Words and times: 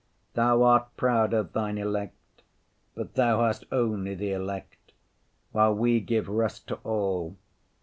Thou 0.33 0.63
art 0.63 0.97
proud 0.97 1.31
of 1.31 1.53
Thine 1.53 1.77
elect, 1.77 2.41
but 2.95 3.13
Thou 3.13 3.41
hast 3.45 3.65
only 3.71 4.15
the 4.15 4.31
elect, 4.31 4.93
while 5.51 5.75
we 5.75 5.99
give 5.99 6.27
rest 6.27 6.65
to 6.69 6.77
all. 6.83 7.37